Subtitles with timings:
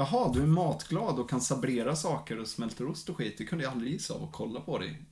[0.00, 3.34] Jaha, du är matglad och kan sabrera saker och smälter ost och skit.
[3.38, 5.02] Det kunde jag aldrig gissa av att kolla på dig.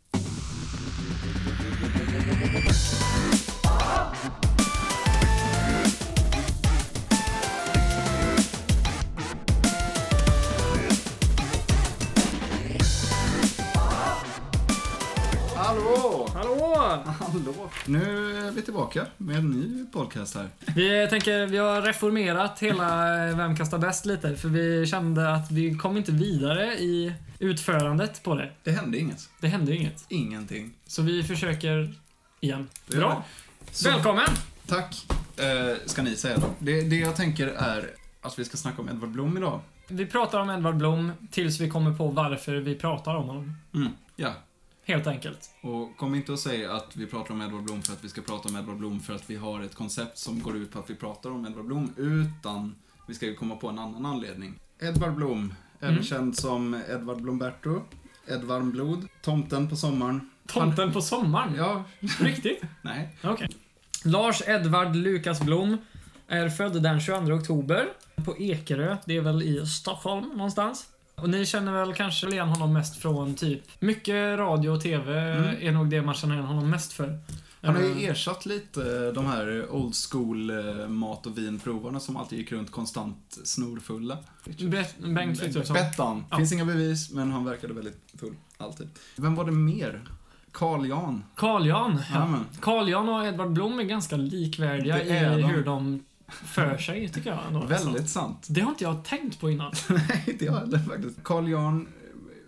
[17.05, 17.15] Hallå!
[17.55, 17.71] Hallå!
[17.87, 18.01] Nu
[18.47, 20.49] är vi tillbaka med en ny podcast här.
[20.77, 23.07] Vi tänker, vi har reformerat hela
[23.37, 28.35] Vem kastar bäst lite, för vi kände att vi kom inte vidare i utförandet på
[28.35, 28.51] det.
[28.65, 29.29] Det hände inget.
[29.41, 30.05] Det hände inget.
[30.09, 30.73] Ingenting.
[30.87, 31.95] Så vi försöker
[32.41, 32.69] igen.
[32.87, 33.25] Bra.
[33.71, 34.29] Så- Välkommen!
[34.67, 36.47] Tack, eh, ska ni säga då.
[36.59, 37.91] Det, det jag tänker är
[38.21, 39.61] att vi ska snacka om Edvard Blom idag.
[39.89, 43.55] Vi pratar om Edvard Blom tills vi kommer på varför vi pratar om honom.
[43.75, 44.33] Mm, ja.
[44.87, 45.51] Helt enkelt.
[45.61, 48.21] Och kom inte och säg att vi pratar om Edvard Blom för att vi ska
[48.23, 50.91] prata om Edvard Blom för att vi har ett koncept som går ut på att
[50.91, 52.75] vi pratar om Edvard Blom, utan
[53.07, 54.55] vi ska ju komma på en annan anledning.
[54.81, 56.05] Edvard Blom, även Mm.
[56.05, 57.83] känd som Edvard Blomberto,
[58.29, 60.31] Edvard Blod, Tomten på sommaren.
[60.47, 61.55] Tomten på sommaren?
[61.57, 61.85] Ja,
[62.21, 62.63] Riktigt?
[62.83, 63.17] nej.
[63.25, 63.49] Okej.
[64.05, 65.77] Lars Edvard Lukas Blom
[66.29, 67.89] är född den 22 oktober
[68.25, 68.97] på Ekerö.
[69.05, 70.87] Det är väl i Stockholm någonstans.
[71.17, 75.57] Och ni känner väl kanske igen honom mest från typ mycket radio och TV Mm.
[75.61, 77.19] är nog det man känner igen honom mest för.
[77.63, 82.17] Han har Eh, ju ersatt lite de här old school eh, mat och vinprovarna som
[82.17, 84.19] alltid gick runt konstant snorfulla.
[84.99, 85.75] Bengt Frithiofsson.
[85.75, 86.25] Bettan.
[86.31, 86.37] Ja.
[86.37, 88.35] Finns inga bevis, men han verkade väldigt full.
[88.59, 88.89] Alltid.
[89.17, 90.03] Vem var det mer?
[90.53, 91.25] Carl Jan.
[91.35, 92.03] Carl Jan.
[92.15, 92.39] Ja.
[92.61, 95.49] Carl Jan och Edvard Blom är ganska likvärdiga är i de.
[95.51, 97.47] hur de för sig, tycker jag.
[97.47, 97.67] ändå.
[97.67, 98.47] Väldigt sant.
[98.49, 99.73] Det har inte jag tänkt på innan.
[99.89, 101.25] Nej, inte jag heller faktiskt.
[101.25, 101.89] Carl Jan,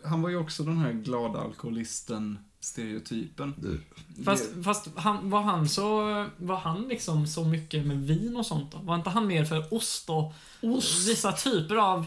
[0.05, 3.81] han var ju också den här glada alkoholisten stereotypen.
[4.25, 6.03] Fast, fast han, var han så,
[6.37, 8.79] var han liksom så mycket med vin och sånt då?
[8.79, 10.33] Var inte han mer för ost och
[11.07, 12.07] vissa typer av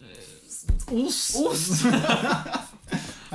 [0.00, 1.36] eh, ost?
[1.36, 1.84] Ost?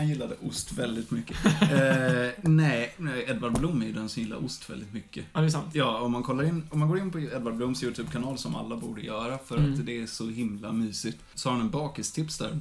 [0.02, 1.38] Han gillade ost väldigt mycket.
[1.62, 2.94] eh, nej,
[3.28, 5.26] Edvard Blom är ju den som gillar ost väldigt mycket.
[5.34, 5.70] ja, det är sant.
[5.74, 8.76] Ja, om man, kollar in, om man går in på Edvard Bloms YouTube-kanal, som alla
[8.76, 9.74] borde göra, för Mm.
[9.74, 12.60] att det är så himla mysigt, så har han en bakistips där.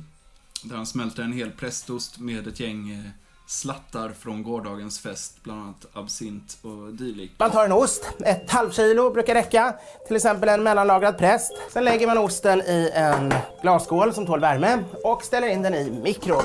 [0.64, 3.10] Där han smälter en hel prästost med ett gäng eh,
[3.46, 7.34] slattar från gårdagens fest, bland annat absint och dylikt.
[7.38, 9.74] Man tar en ost, ett halvkilo brukar räcka,
[10.06, 11.52] till exempel en mellanlagrad präst.
[11.72, 13.32] Sen lägger man osten i en
[13.62, 16.42] glasskål som tål värme och ställer in den i mikron.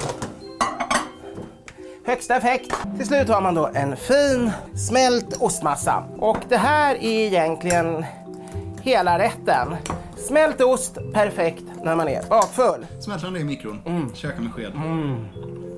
[2.05, 2.73] Högsta effekt.
[2.97, 6.03] Till slut har man då en fin smält ostmassa.
[6.17, 8.05] Och det här är egentligen
[8.81, 9.75] hela rätten.
[10.27, 12.85] Smält ost, perfekt när man är bakfull.
[13.01, 14.15] Smälter han det i mikron, Mm.
[14.15, 14.71] käkar med sked.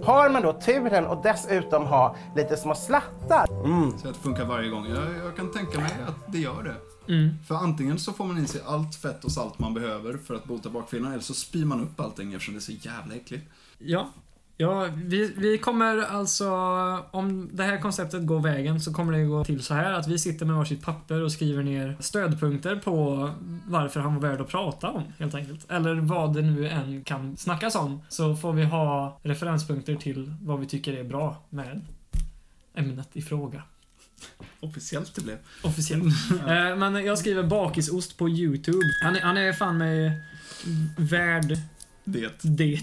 [0.04, 3.46] Har man då turen och dessutom ha lite små slattar
[4.02, 4.86] Så att det funkar varje gång.
[4.90, 6.76] Jag, jag kan tänka mig att det gör det.
[7.14, 7.30] Mm.
[7.48, 10.44] För antingen så får man i sig allt fett och salt man behöver för att
[10.46, 13.44] bota bakfyllan, eller så spyr man upp allting eftersom det är så jävla äckligt.
[13.78, 14.10] Ja.
[14.60, 16.50] Ja, vi, vi kommer alltså,
[17.12, 20.20] om det här konceptet går vägen så kommer det gå till så här att vi
[20.20, 23.30] sitter med varsitt papper och skriver ner stödpunkter på
[23.68, 25.72] varför han var värd att prata om, helt enkelt.
[25.72, 28.02] Eller vad det nu än kan snackas om.
[28.10, 31.82] Så får vi ha referenspunkter till vad vi tycker är bra med
[32.76, 33.64] ämnet i fråga.
[34.60, 35.38] Officiellt det blev.
[35.64, 36.16] Officiellt.
[36.48, 38.88] Eh, Men jag skriver bakisost på YouTube.
[39.04, 40.22] Han är, han är fan mig
[40.98, 41.58] värd
[42.08, 42.32] Det.
[42.42, 42.80] det.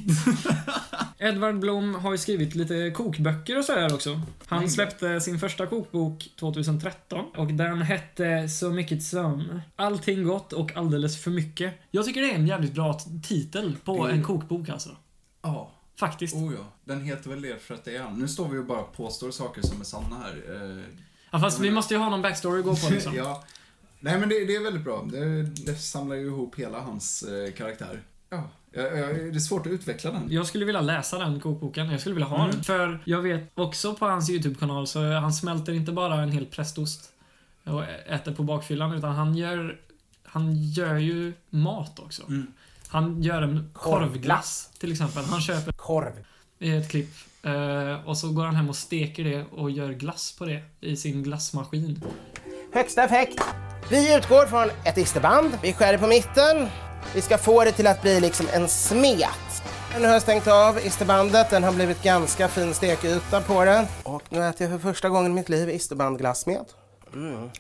[1.18, 4.20] Edvard Blom har ju skrivit lite kokböcker och sådär också.
[4.46, 10.76] Han släppte sin första kokbok 2013 och den hette Så mycket som Allting gott och
[10.76, 11.74] alldeles för mycket.
[11.90, 14.96] Jag tycker det är en jävligt bra titel på Det- en kokbok alltså.
[15.42, 15.70] Ja.
[15.96, 16.34] Faktiskt.
[16.34, 16.72] Oh ja.
[16.84, 18.10] Den heter väl det för att det är.
[18.10, 20.62] Nu står vi och bara påstår saker som är sanna här.
[20.76, 20.84] Eh,
[21.30, 23.14] Ja, fast vi måste ju ha någon backstory att gå på liksom.
[23.16, 23.44] ja.
[24.00, 25.08] Nej men det, det är väldigt bra.
[25.12, 28.02] Det, det samlar ju ihop hela hans eh, karaktär.
[28.30, 28.50] Ja.
[28.76, 30.26] Ja, ja, det är svårt att utveckla den.
[30.30, 31.90] Jag skulle vilja läsa den kokboken.
[31.90, 32.50] Jag skulle vilja ha Mm.
[32.50, 32.64] den.
[32.64, 37.12] För jag vet också på hans YouTube-kanal så han smälter inte bara en hel prästost
[37.64, 39.78] och äter på bakfyllan utan han gör
[40.24, 42.22] han gör ju mat också.
[42.22, 42.46] Mm.
[42.88, 45.24] Han gör en korvglass till exempel.
[45.24, 46.12] Han köper korv.
[46.58, 47.10] i ett klipp
[47.42, 50.96] eh, och så går han hem och steker det och gör glass på det i
[50.96, 52.02] sin glassmaskin.
[52.72, 53.40] Högsta effekt.
[53.90, 55.58] Vi utgår från ett isterband.
[55.62, 56.68] Vi skär det på mitten.
[57.14, 59.62] Vi ska få det till att bli liksom en smet.
[59.98, 61.50] Nu har jag stängt av isterbandet.
[61.50, 63.86] Den har blivit ganska fin stekyta på den.
[64.02, 66.64] Och nu äter jag för första gången i mitt liv isterbandglass med.
[67.12, 67.50] Mm.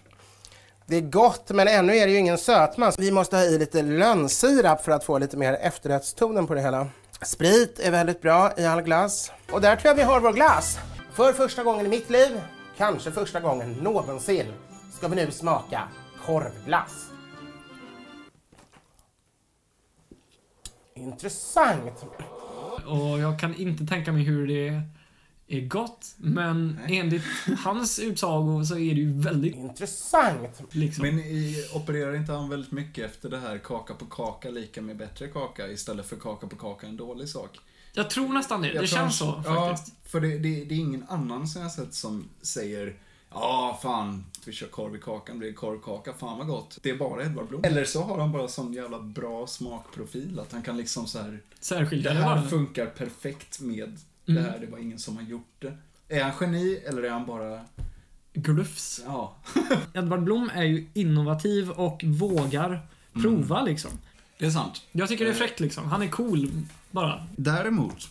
[0.86, 2.92] Det är gott, men ännu är det ju ingen sötma.
[2.98, 6.86] Vi måste ha i lite lönnsirap för att få lite mer efterrättstonen på det hela.
[7.22, 9.32] Sprit är väldigt bra i all glass.
[9.52, 10.78] Och där tror jag vi har vår glass.
[11.12, 12.40] För första gången i mitt liv,
[12.76, 14.46] kanske första gången någonsin,
[14.96, 15.82] ska vi nu smaka
[16.26, 17.13] korvglass.
[20.96, 22.04] Intressant.
[22.86, 24.82] Och jag kan inte tänka mig hur det
[25.46, 26.14] är gott.
[26.16, 26.98] Men Nej.
[26.98, 27.22] enligt
[27.64, 30.62] hans utsago så är det ju väldigt Intressant.
[30.70, 31.02] liksom.
[31.06, 34.96] Men i, opererar inte han väldigt mycket efter det här kaka på kaka lika med
[34.96, 37.58] bättre kaka istället för kaka på kaka en dålig sak?
[37.92, 38.72] Jag tror nästan det.
[38.72, 39.96] Jag Det känns han- så ja, faktiskt.
[40.10, 42.96] för det, det, det är ingen annan som jag sett som säger
[43.34, 46.78] Ja, fan, vi kör korv i kakan, blir korvkaka, fan vad gott.
[46.82, 47.64] Det är bara Edvard Blom.
[47.64, 51.40] Eller så har han bara sån jävla bra smakprofil att han kan liksom så här.
[51.60, 54.44] Särskilja Det här funkar perfekt med det Mm.
[54.44, 55.76] här, det var ingen som har gjort det.
[56.08, 57.60] Är han geni eller är han bara,
[58.32, 59.00] Glufs.
[59.06, 59.36] ja.
[59.94, 62.86] Edvard Blom är ju innovativ och vågar
[63.22, 63.90] prova liksom.
[64.38, 64.82] Det är sant.
[64.92, 65.84] Jag tycker det är fräckt liksom.
[65.84, 66.50] Han är cool
[66.90, 67.26] bara.
[67.36, 68.08] Däremot,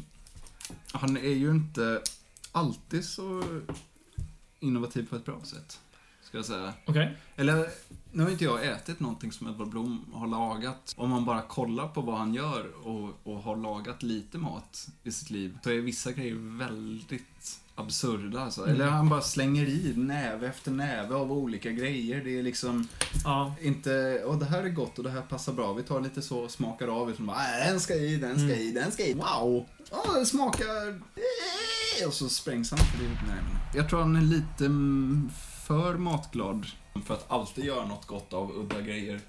[0.91, 2.01] han är ju inte
[2.51, 3.43] alltid så
[4.63, 5.79] innovativ på ett bra sätt.
[6.23, 6.73] Ska jag säga.
[6.85, 7.17] Okej.
[7.35, 7.67] Eller,
[8.11, 10.93] nu har inte jag ätit någonting som Edvard Blom har lagat.
[10.97, 15.11] Om man bara kollar på vad han gör och, och har lagat lite mat i
[15.11, 18.67] sitt liv, så är vissa grejer väldigt absurda alltså.
[18.67, 22.23] Eller han bara slänger i näve efter näve av olika grejer.
[22.23, 22.87] Det är liksom
[23.23, 23.55] Ja.
[23.61, 25.73] inte, åh det här är gott och det här passar bra.
[25.73, 27.09] Vi tar lite så och smakar av.
[27.11, 29.13] Utan bara, "Äh, den ska i, den ska i, den ska i.
[29.13, 29.65] Wow!
[29.91, 31.01] Åh, det smakar...
[32.01, 33.09] eh." Och så sprängs han för det.
[33.09, 35.29] Nej, men jag tror han är lite mm,
[35.65, 36.65] för matglad
[37.05, 39.21] för att alltid göra något gott av udda grejer.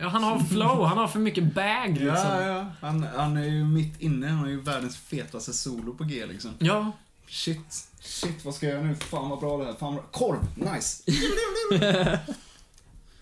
[0.00, 2.06] Ja, Han har flow, han har för mycket bag liksom.
[2.14, 2.66] Ja, ja.
[2.80, 4.28] Han, han är ju mitt inne.
[4.28, 6.50] Han har ju världens fetaste solo på G liksom.
[6.58, 6.92] Ja.
[7.28, 8.94] Shit, shit vad ska jag göra nu?
[8.94, 9.74] Fan vad bra det här.
[9.74, 10.12] Fan vad...
[10.12, 10.38] Korv!
[10.54, 11.02] Nice!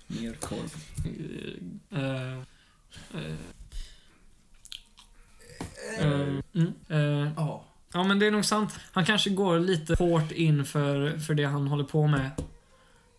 [0.06, 0.74] Mer korv.
[1.90, 2.38] Eh,
[3.14, 3.34] eh,
[5.98, 7.64] eh, mm, eh, Ja.
[7.92, 8.74] Ja, men det är nog sant.
[8.92, 12.30] Han kanske går lite hårt in för, för det han håller på med.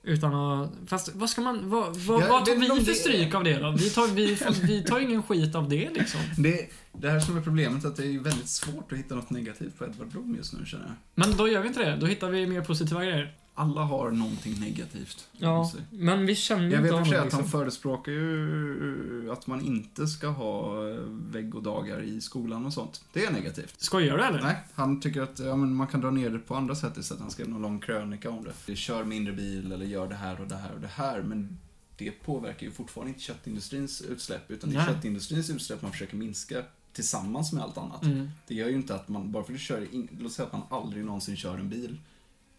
[0.03, 0.71] Utan att...
[0.87, 1.69] Fast vad ska man...
[1.69, 3.71] Vad, vad, Ja, vad tar det- vi för stryk av det då?
[3.71, 4.37] Vi tar, vi,
[4.67, 6.19] vi tar ingen skit av det liksom.
[6.37, 9.77] Det, det här som är problemet, att det är väldigt svårt att hitta något negativt
[9.77, 10.93] på Edvard Blom just nu känner jag.
[11.15, 11.95] Men då gör vi inte det.
[11.95, 13.33] Då hittar vi mer positiva grejer.
[13.59, 15.27] Alla har någonting negativt.
[15.31, 17.49] Ja, men vi känner Jag vet inte att han liksom.
[17.49, 20.95] förespråkar ju att man inte ska ha eh,
[21.31, 23.03] veckodagar i skolan och sånt.
[23.13, 23.75] Det är negativt.
[23.77, 24.41] Skojar du eller?
[24.41, 27.21] Nej, han tycker att ja, men man kan dra ner det på andra sätt istället.
[27.21, 28.75] Han skrev någon lång krönika om det.
[28.75, 31.21] Kör mindre bil eller gör det här och det här och det här.
[31.21, 31.57] Men
[31.97, 34.51] det påverkar ju fortfarande inte köttindustrins utsläpp.
[34.51, 36.63] Utan det är köttindustrins utsläpp man försöker minska
[36.93, 38.03] tillsammans med allt annat.
[38.03, 38.29] Mm.
[38.47, 40.53] Det gör ju inte att man, bara för att du kör, in, låt säga att
[40.53, 41.97] man aldrig någonsin kör en bil.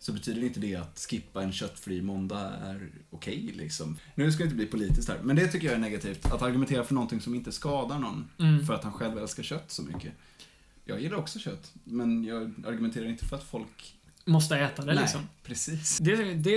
[0.02, 3.96] Så betyder inte det att skippa en köttfri måndag är okej liksom.
[4.14, 6.26] Nu ska det inte bli politiskt här, men det tycker jag är negativt.
[6.26, 8.28] Att argumentera för någonting som inte skadar någon.
[8.38, 8.66] Mm.
[8.66, 10.12] För att han själv älskar kött så mycket.
[10.84, 13.94] Jag gillar också kött, men jag argumenterar inte för att folk...
[14.24, 15.20] Måste äta det liksom.
[15.42, 15.98] precis.
[15.98, 16.56] Det, det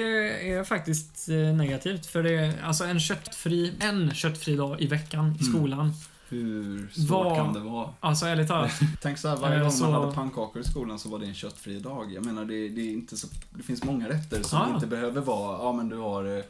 [0.51, 2.05] är faktiskt eh, negativt.
[2.05, 5.91] För det är alltså en köttfri, en köttfri dag i veckan i Mm.
[6.33, 7.89] Hur svårt Vad- kan det vara?
[8.00, 8.71] Alltså ärligt talat.
[9.01, 11.33] Tänk så här, varje gång så- man hade pannkakor i skolan så var det en
[11.33, 12.13] köttfri dag.
[12.13, 13.27] Jag menar, det, det är inte så...
[13.57, 14.74] Det finns många rätter som Ah.
[14.75, 15.57] inte behöver vara...
[15.57, 16.44] Ja, men du har eh,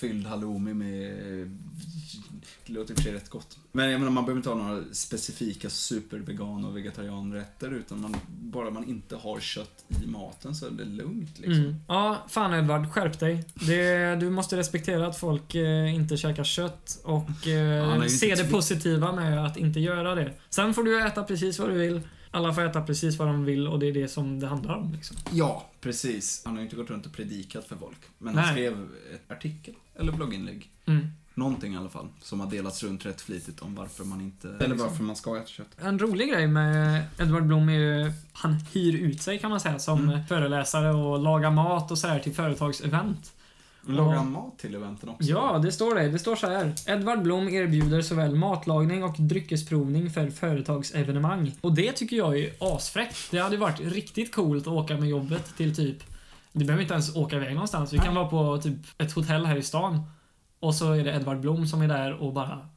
[0.00, 1.40] fylld halloumi med...
[1.42, 1.48] eh,
[2.66, 3.58] Det låter i och för sig rätt gott.
[3.72, 8.70] Men jag menar, man behöver inte ha några specifika supervegan och vegetarianrätter utan man, bara
[8.70, 11.64] man inte har kött i maten så är det lugnt liksom.
[11.64, 11.74] Mm.
[11.88, 13.44] Ja, fan Edvard, skärp dig.
[13.54, 18.44] Det, du måste respektera att folk eh, inte käkar kött och eh, ju se det
[18.50, 20.32] positiva med att inte göra det.
[20.50, 22.00] Sen får du äta precis vad du vill.
[22.34, 24.92] Alla får äta precis vad de vill och det är det som det handlar om.
[24.92, 25.16] Liksom.
[25.32, 26.42] Ja, precis.
[26.44, 27.98] Han har ju inte gått runt och predikat för folk.
[28.18, 28.54] Men han Nej.
[28.54, 30.70] skrev ett artikel, eller blogginlägg.
[30.86, 31.06] Mm.
[31.34, 34.48] Någonting i alla fall, som har delats runt rätt flitigt om varför man inte...
[34.60, 35.68] Eller varför man ska äta kött.
[35.78, 39.78] En rolig grej med Edvard Blom är ju han hyr ut sig kan man säga
[39.78, 40.26] som Mm.
[40.26, 43.32] föreläsare och lagar mat och sådär till företagsevent.
[43.86, 45.30] Lagar han mat till eventen också?
[45.30, 46.08] Ja, det står det.
[46.08, 46.74] Det står så här.
[46.86, 51.54] Edvard Blom erbjuder såväl matlagning och dryckesprovning för företagsevenemang.
[51.60, 53.30] Och det tycker jag är asfräckt.
[53.30, 55.96] Det hade varit riktigt coolt att åka med jobbet till typ...
[56.52, 57.92] Vi behöver inte ens åka iväg någonstans.
[57.92, 60.02] Vi kan vara på typ ett hotell här i stan.
[60.60, 62.68] Och så är det Edvard Blom som är där och bara...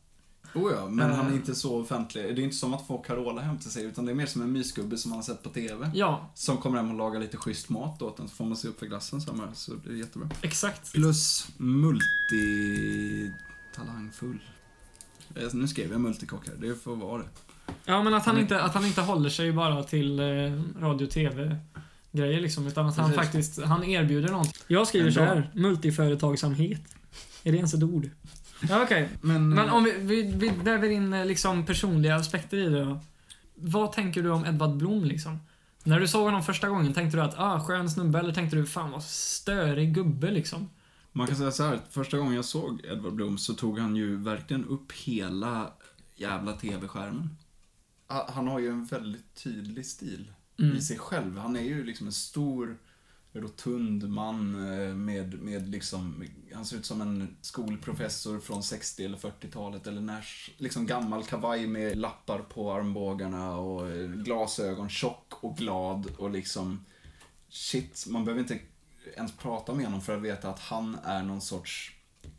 [0.56, 1.16] Oh ja, men Eh.
[1.16, 2.24] han är inte så offentlig.
[2.36, 4.42] Det är inte som att få Carola hem till sig, utan det är mer som
[4.42, 5.92] en mysgubbe som man har sett på TV.
[5.94, 8.68] Ja, Som kommer hem och lagar lite schysst mat åt en, så får man se
[8.68, 10.30] upp för glassen samma, så det är jättebra.
[10.42, 10.94] exakt.
[10.94, 14.40] Plus multitalangfull.
[15.36, 17.28] Eh, Nu skrev jag multikock här, det får vara det.
[17.86, 20.26] Ja, men att han är- inte, att han inte håller sig bara till eh,
[20.80, 21.58] radio och TV
[22.12, 23.24] grejer liksom, utan att han Precis.
[23.26, 24.64] faktiskt, han erbjuder något.
[24.68, 26.82] Jag skriver så här, multiföretagsamhet.
[27.44, 28.10] Är det ens ett ord?
[28.70, 29.10] Ja, okej.
[29.22, 33.00] Men, Men om vi, vi, vi väver in eh, liksom personliga aspekter i det då.
[33.56, 35.40] Vad tänker du om Edvard Blom liksom?
[35.84, 38.66] När du såg honom första gången, tänkte du att ah, skön snubbe eller tänkte du
[38.66, 40.70] fan vad störig gubbe liksom?
[41.12, 44.16] Man kan säga så här, första gången jag såg Edvard Blom så tog han ju
[44.16, 45.72] verkligen upp hela
[46.16, 47.38] jävla TV-skärmen.
[48.08, 50.78] ha- han har ju en väldigt tydlig stil Mm.
[50.78, 51.38] i sig själv.
[51.38, 52.78] Han är ju liksom en stor,
[53.42, 59.18] rotund man eh, med, med liksom, han ser ut som en skolprofessor från 60 eller
[59.18, 60.26] 40-talet eller när,
[60.58, 66.86] liksom gammal kavaj med lappar på armbågarna och eh, glasögon, tjock och glad och liksom,
[67.50, 68.60] shit, man behöver inte
[69.16, 71.94] ens prata med honom för att veta att han är någon sorts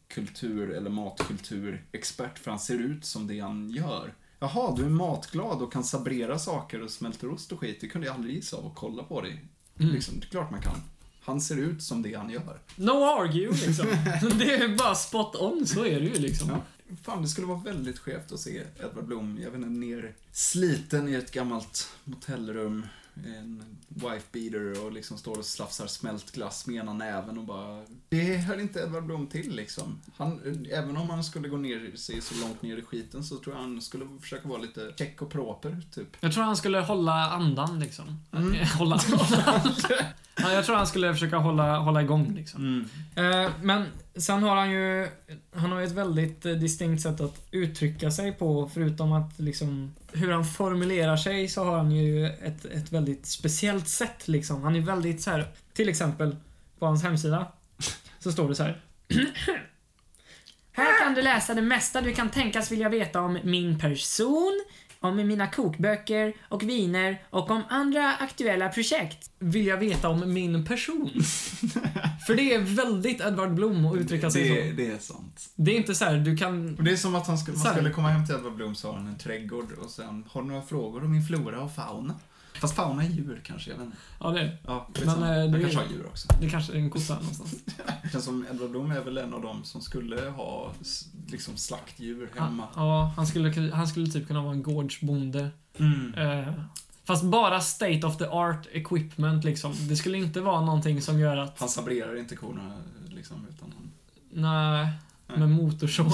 [0.08, 4.14] kultur eller matkulturexpert för han ser ut som det han gör.
[4.40, 7.80] Jaha, du är matglad och kan sabrera saker och smälter ost och skit.
[7.80, 9.44] Det kunde jag aldrig gissa av att kolla på dig.
[9.80, 9.94] Mm.
[9.94, 10.82] Liksom, det är klart man kan.
[11.20, 12.60] Han ser ut som det han gör.
[12.76, 13.86] No argue liksom.
[14.38, 16.50] det är bara spot on, så är det ju liksom.
[16.50, 16.62] Ja.
[17.02, 21.08] Fan, det skulle vara väldigt skevt att se Edvard Blom, jag vet inte, ner sliten
[21.08, 22.86] i ett gammalt motellrum.
[23.24, 27.82] En wife beater och liksom står och slafsar smält glass med ena näven och bara...
[28.08, 30.00] Det hör inte Edvard Blom till liksom.
[30.16, 33.54] Han, även om han skulle gå ner sig så långt ner i skiten så tror
[33.54, 36.16] jag han skulle försöka vara lite check och proper, typ.
[36.20, 38.20] Jag tror han skulle hålla andan liksom.
[38.32, 38.66] Mm.
[38.78, 39.74] hålla andan.
[40.36, 42.84] ja, jag tror han skulle försöka hålla, hålla igång liksom.
[43.14, 43.84] Eh, men
[44.20, 45.08] sen har han ju
[45.52, 49.94] Han har ju ett väldigt eh, distinkt sätt att uttrycka sig på förutom att liksom
[50.12, 54.62] Hur han formulerar sig så har han ju ett, ett väldigt speciellt sätt liksom.
[54.62, 55.48] Han är väldigt så här.
[55.72, 56.36] Till exempel
[56.78, 57.46] på hans hemsida
[58.18, 58.80] så står det så här.
[60.72, 64.64] Här kan du läsa det mesta du kan tänkas vilja veta om min person,
[65.00, 69.30] om mina kokböcker och viner och om andra aktuella projekt.
[69.38, 71.10] Vill jag veta om min person?
[72.26, 74.76] För det är väldigt Edvard Blom att uttrycka sig det, så.
[74.76, 75.48] det är sant.
[75.54, 76.76] Det är inte så här, du kan...
[76.78, 78.88] Och det är som att han skulle, man skulle komma hem till Edvard Blom så
[78.88, 82.14] har han en trädgård och sen har du några frågor om min flora och fauna?
[82.54, 83.96] Fast fauna är djur kanske, jag vet inte.
[84.20, 86.28] Ja, det, Ja, Men, men, eh, Han det- kanske har djur också.
[86.40, 87.54] det kanske är en kossa någonstans.
[88.02, 90.72] Det känns som Edvard Blom är väl en av dem som skulle ha
[91.26, 92.64] liksom slaktdjur hemma.
[92.76, 95.50] Ja, han skulle, han skulle typ kunna vara en gårdsbonde.
[95.78, 96.14] Mm.
[96.14, 96.52] Eh,
[97.04, 99.74] fast bara state of the art equipment liksom.
[99.88, 101.60] Det skulle inte vara någonting som gör att...
[101.60, 102.72] Han sabrerar inte korna
[103.08, 103.90] liksom, utan han...
[104.30, 104.92] Nej,
[105.38, 106.06] med motorsåg.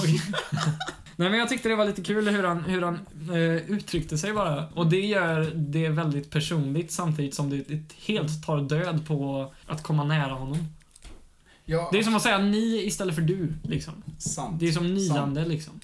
[1.15, 2.99] Nej men jag tyckte det var lite kul hur han, hur han
[3.33, 4.67] eh, uttryckte sig bara.
[4.69, 9.83] Och det gör det väldigt personligt samtidigt som det, det helt tar död på att
[9.83, 10.57] komma nära honom.
[11.65, 13.93] Ja, Det är som att säga ni istället för du, liksom.
[14.17, 14.59] sant.
[14.59, 14.97] Det är som Sant.
[14.97, 15.79] niande, liksom.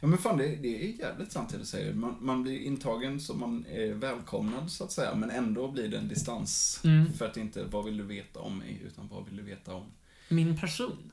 [0.00, 1.94] Ja men fan, det, det är jävligt sant det du säger.
[1.94, 5.96] Man, man blir intagen så man är välkomnad så att säga, men ändå blir det
[5.98, 6.80] en distans.
[6.84, 7.12] Mm.
[7.12, 9.84] För att inte, vad vill du veta om mig, utan vad vill du veta om...
[10.28, 11.12] Min person.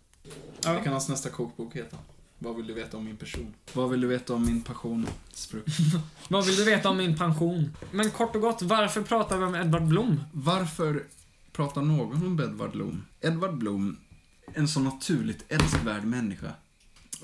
[0.62, 1.98] Det kan hans nästa kokbok heta.
[2.40, 3.54] Vad vill du veta om min person?
[3.74, 5.08] Vad vill du veta om min passion?
[6.30, 7.78] Vad vill du veta om min pension?
[7.92, 10.24] Men kort och gott, varför pratar vi om Edvard Blom?
[10.32, 11.04] Varför
[11.52, 13.06] pratar någon om Edvard Blom?
[13.22, 13.98] Edvard Blom,
[14.54, 16.52] en så naturligt älskvärd människa.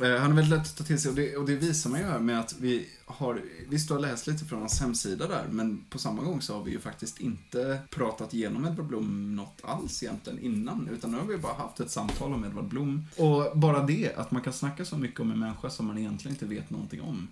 [0.03, 1.99] Eh, han är väldigt lätt att ta till sig och det, och det visar man
[1.99, 5.45] ju här med att vi har, visst du har läst lite från hans hemsida där,
[5.49, 9.61] men på samma gång så har vi ju faktiskt inte pratat igenom Edvard Blom något
[9.63, 13.05] alls egentligen innan, utan nu har vi bara haft ett samtal om Edvard Blom.
[13.17, 16.35] Och bara det, att man kan snacka så mycket om en människa som man egentligen
[16.35, 17.27] inte vet någonting om,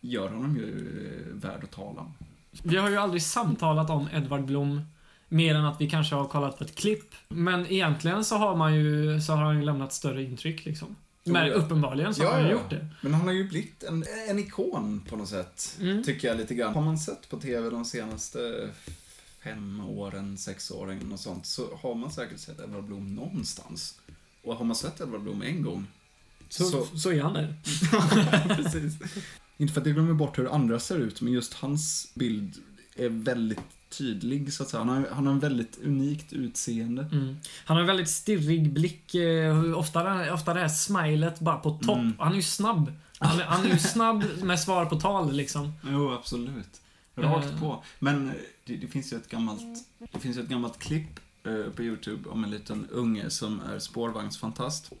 [0.00, 0.70] gör honom ju
[1.06, 2.14] eh, värd att tala om.
[2.62, 4.82] Vi har ju aldrig samtalat om Edvard Blom
[5.28, 7.14] mer än att vi kanske har kollat på ett klipp.
[7.28, 10.96] Men egentligen så har man ju, så har han ju lämnat större intryck liksom.
[11.32, 12.88] Men uppenbarligen så Ja, har han gjort det.
[13.00, 15.76] Men han har ju blivit en, en ikon på något sätt.
[15.80, 16.02] Mm.
[16.02, 16.74] Tycker jag lite grann.
[16.74, 18.70] Har man sett på TV de senaste
[19.44, 24.00] fem åren, sex åren och sånt, så har man säkert sett Edvard Blom någonstans.
[24.42, 25.86] Och har man sett Edvard Blom en gång,
[26.48, 26.84] Så, så.
[26.98, 27.54] Så- är han där.
[28.56, 28.94] Precis.
[29.56, 32.54] Inte för att jag glömmer bort hur andra ser ut, men just hans bild
[32.96, 33.58] är väldigt
[33.90, 34.84] tydlig, så att säga.
[34.84, 37.02] Han har, han har en väldigt unikt utseende.
[37.12, 37.36] Mm.
[37.64, 39.14] Han har en väldigt stirrig blick.
[39.14, 41.98] eh, Ofta, ofta det här smilet bara på topp.
[41.98, 42.12] Mm.
[42.18, 42.92] Han är ju snabb.
[43.18, 45.72] Han är, han är ju snabb med svar på tal liksom.
[45.90, 46.80] Jo, absolut.
[47.16, 47.60] Rakt Eh.
[47.60, 47.84] på.
[47.98, 49.60] Men eh, det, det finns ju ett gammalt,
[50.12, 51.20] det finns ju ett gammalt klipp
[51.76, 54.92] på YouTube om en liten unge som är spårvagnsfantast.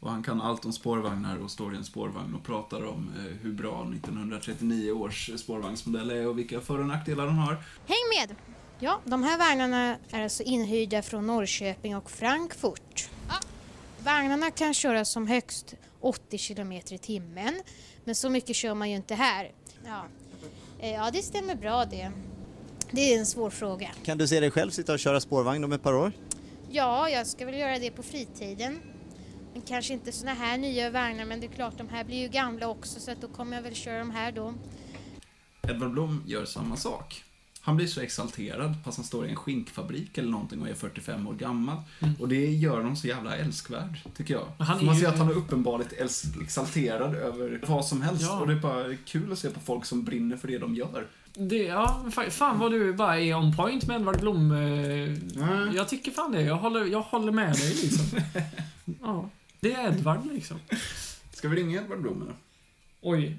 [0.00, 3.36] Och han kan allt om spårvagnar och står i en spårvagn och pratar om eh,
[3.42, 7.54] hur bra 1939 års spårvagnsmodell är och vilka för och nackdelar de har.
[7.86, 8.36] Häng med!
[8.78, 13.08] Ja, de här vagnarna är alltså inhyrda från Norrköping och Frankfurt.
[13.28, 13.34] Ja,
[14.04, 17.62] vagnarna kan köras som högst 80 km i timmen,
[18.04, 19.52] men så mycket kör man ju inte här.
[19.86, 20.04] Ja,
[20.80, 22.12] Eh, ja det stämmer bra det.
[22.90, 23.90] Det är en svår fråga.
[24.04, 26.12] Kan du se dig själv sitta och köra spårvagn om ett par år?
[26.70, 28.80] Ja, jag ska väl göra det på fritiden.
[29.52, 32.28] Men kanske inte såna här nya vagnar, men det är klart de här blir ju
[32.28, 34.54] gamla också så att då kommer jag väl köra de här då.
[35.68, 37.24] Edvard Blom gör samma sak.
[37.62, 41.26] Han blir så exalterad fast han står i en skinkfabrik eller någonting och är 45
[41.26, 41.76] år gammal.
[42.00, 42.14] Mm.
[42.20, 44.46] Och det gör honom så jävla älskvärd, tycker jag.
[44.58, 48.22] Han man ju- ser att han är uppenbarligen älsk- exalterad över vad som helst.
[48.22, 48.40] Ja.
[48.40, 51.06] Och det är bara kul att se på folk som brinner för det de gör.
[51.34, 54.50] Det, ja, fa- fan vad du bara är on point med Edvard Blom.
[54.52, 55.76] Mm.
[55.76, 56.42] Jag tycker fan det.
[56.42, 58.20] Jag håller, jag håller med dig liksom.
[59.02, 59.28] Ja,
[59.60, 60.60] det är Edvard liksom.
[61.32, 62.34] Ska vi ringa Edvard Blom eller?
[63.00, 63.38] Oj.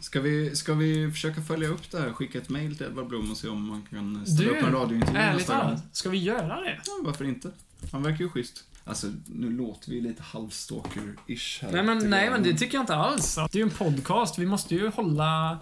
[0.00, 2.12] Ska vi, ska vi försöka följa upp det här?
[2.12, 4.72] Skicka ett mail till Edvard Blom och se om man kan ställa Du, upp en
[4.72, 6.80] radiointervju Ärligt talat, ska vi göra det?
[6.86, 7.50] Ja, varför inte?
[7.92, 8.64] Han verkar ju schysst.
[8.84, 11.72] Alltså, nu låter vi lite halvstalker-ish här.
[11.72, 13.34] Nej men, nej men det tycker jag inte alls.
[13.34, 15.58] Det är ju en podcast, vi måste ju hålla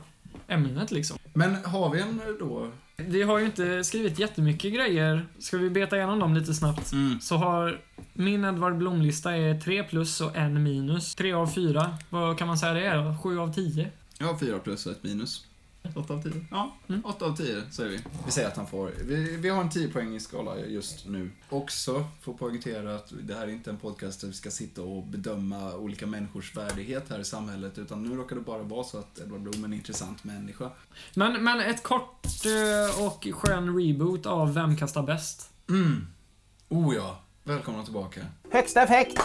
[0.48, 1.18] ämnet liksom.
[1.34, 2.72] Men har vi en då?
[3.08, 5.26] Vi har ju inte skrivit jättemycket grejer.
[5.38, 6.92] Ska vi beta igenom dem lite snabbt?
[6.92, 7.20] Mm.
[7.20, 7.80] Så har
[8.12, 11.14] min Edvard Blom-lista är 3 plus och 1 minus.
[11.14, 11.98] 3 av 4.
[12.10, 13.16] Vad kan man säga det är då?
[13.22, 13.90] 7 av 10?
[14.18, 15.46] Jag har fyra plus och ett minus.
[15.96, 16.32] 8 av 10?
[16.50, 17.04] Ja, Mm.
[17.04, 18.00] 8 av 10 säger vi.
[18.26, 18.92] Vi säger att han får.
[19.04, 21.30] Vi, vi har en 10 poäng i skala just nu.
[21.48, 25.06] Också får poängtera att det här är inte en podcast där vi ska sitta och
[25.06, 27.78] bedöma olika människors värdighet här i samhället.
[27.78, 30.70] Utan nu råkar det bara vara så att Edvard Blom är en intressant människa.
[31.14, 35.50] Men, men ett kort eh, och skön reboot av Vem kastar bäst?
[35.68, 36.06] Mm.
[36.68, 37.18] Oh ja.
[37.44, 38.20] Välkomna tillbaka.
[38.50, 39.20] Högsta effekt!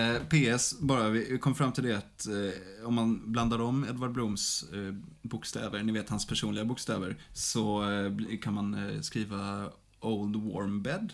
[0.00, 0.20] Eh,
[0.56, 4.64] PS, bara, vi kom fram till det att eh, om man blandar om Edvard Bloms
[4.72, 9.64] eh, bokstäver, ni vet hans personliga bokstäver, så eh, kan man eh, skriva
[10.00, 11.12] Old Warm Bed.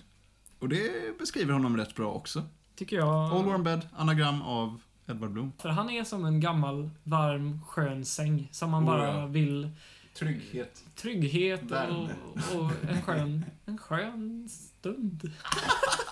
[0.58, 2.42] Och det beskriver honom rätt bra också.
[2.76, 3.36] Tycker jag.
[3.36, 5.52] Old Warm Bed, anagram av Edvard Blom.
[5.58, 8.48] För han är som en gammal, varm, skön säng.
[8.52, 9.26] Som man Oh, bara ja.
[9.26, 9.70] vill...
[10.18, 10.84] Trygghet.
[10.94, 12.08] Trygghet och,
[12.60, 15.32] och en skön, en skön stund.